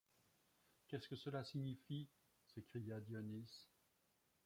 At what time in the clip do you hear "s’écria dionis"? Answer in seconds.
2.55-3.69